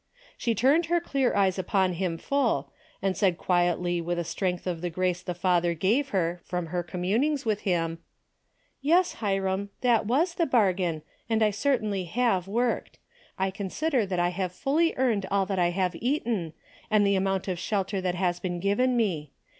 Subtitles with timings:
[0.35, 2.71] She turned her clear eyes upon him full,
[3.03, 6.81] and said quietly with the strength of the grace the Father gave her from her
[6.81, 7.99] com munings with him:
[8.81, 8.95] DAILY RATE.
[8.95, 12.97] 113" Yes, Hiram, that was the bargain, and I certainly have worked.
[13.37, 16.53] I consider that I have fully earned all that I have eaten,
[16.89, 19.29] and the amount of shelter that has been given me.